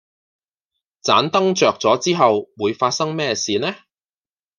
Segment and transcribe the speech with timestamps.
[1.03, 3.75] 盏燈着咗之後會發生咩事呢